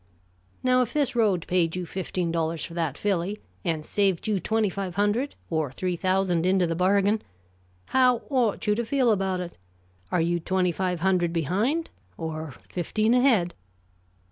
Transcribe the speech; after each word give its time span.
Now, 0.63 0.81
if 0.81 0.93
this 0.93 1.15
road 1.15 1.45
paid 1.45 1.75
you 1.75 1.85
fifteen 1.85 2.31
dollars 2.31 2.65
for 2.65 2.73
that 2.73 2.97
filly 2.97 3.39
and 3.63 3.85
saved 3.85 4.27
you 4.27 4.39
twenty 4.39 4.67
five 4.67 4.95
hundred 4.95 5.35
or 5.47 5.71
three 5.71 5.95
thousand 5.95 6.43
into 6.43 6.65
the 6.65 6.75
bargain, 6.75 7.21
how 7.85 8.23
ought 8.31 8.65
you 8.65 8.73
to 8.73 8.83
feel 8.83 9.11
about 9.11 9.41
it? 9.41 9.59
Are 10.11 10.19
you 10.19 10.39
twenty 10.39 10.71
five 10.71 11.01
hundred 11.01 11.31
behind 11.31 11.91
or 12.17 12.55
fifteen 12.67 13.13
ahead?" 13.13 13.53